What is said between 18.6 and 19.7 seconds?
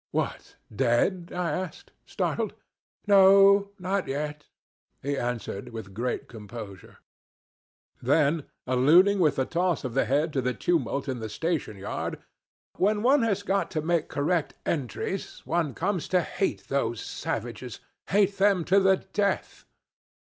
to the death.'